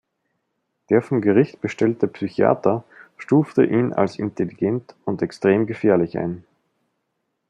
Der 0.89 1.03
vom 1.03 1.21
Gericht 1.21 1.61
bestellte 1.61 2.07
Psychiater 2.07 2.83
stufte 3.17 3.63
ihn 3.63 3.93
als 3.93 4.17
intelligent 4.17 4.95
und 5.05 5.21
extrem 5.21 5.67
gefährlich 5.67 6.17
ein. 6.17 6.43